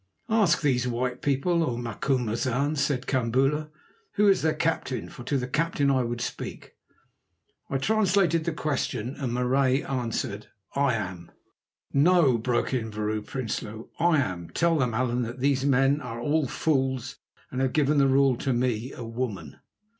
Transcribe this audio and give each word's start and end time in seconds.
"Ask 0.29 0.61
these 0.61 0.87
white 0.87 1.21
people, 1.21 1.61
O 1.63 1.77
Macumazahn," 1.77 2.75
said 2.75 3.05
Kambula, 3.05 3.69
"who 4.13 4.27
is 4.27 4.41
their 4.41 4.55
captain, 4.55 5.09
for 5.09 5.23
to 5.25 5.37
the 5.37 5.47
captain 5.47 5.91
I 5.91 6.01
would 6.03 6.21
speak." 6.21 6.73
I 7.69 7.77
translated 7.77 8.43
the 8.45 8.51
question, 8.51 9.15
and 9.19 9.31
Marais 9.31 9.83
answered: 9.83 10.47
"I 10.73 10.95
am." 10.95 11.29
"No," 11.93 12.39
broke 12.39 12.73
in 12.73 12.89
Vrouw 12.89 13.21
Prinsloo, 13.21 13.89
"I 13.99 14.17
am. 14.19 14.49
Tell 14.49 14.75
them, 14.79 14.95
Allan, 14.95 15.21
that 15.21 15.39
these 15.39 15.65
men 15.67 16.01
are 16.01 16.19
all 16.19 16.47
fools 16.47 17.17
and 17.51 17.61
have 17.61 17.71
given 17.73 17.99
the 17.99 18.07
rule 18.07 18.35
to 18.37 18.53
me, 18.53 18.91
a 18.93 19.03
woman." 19.03 19.57